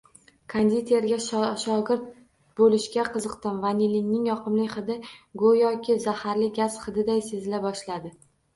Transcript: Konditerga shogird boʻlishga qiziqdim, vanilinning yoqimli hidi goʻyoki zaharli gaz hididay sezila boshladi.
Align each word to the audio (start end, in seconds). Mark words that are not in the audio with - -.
Konditerga 0.51 1.17
shogird 1.63 2.07
boʻlishga 2.61 3.05
qiziqdim, 3.17 3.61
vanilinning 3.67 4.25
yoqimli 4.31 4.67
hidi 4.73 4.97
goʻyoki 5.45 6.01
zaharli 6.09 6.51
gaz 6.59 6.83
hididay 6.89 7.25
sezila 7.31 7.65
boshladi. 7.71 8.17